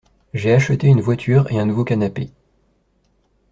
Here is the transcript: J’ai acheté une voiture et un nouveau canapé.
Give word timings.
J’ai 0.33 0.51
acheté 0.51 0.87
une 0.87 0.99
voiture 0.99 1.45
et 1.51 1.59
un 1.59 1.65
nouveau 1.67 1.83
canapé. 1.83 2.31